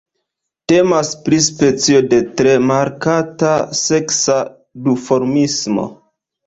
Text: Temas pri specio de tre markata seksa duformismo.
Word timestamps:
Temas 0.71 1.11
pri 1.27 1.41
specio 1.49 2.01
de 2.15 2.19
tre 2.41 2.57
markata 2.73 3.53
seksa 3.85 4.43
duformismo. 4.89 5.89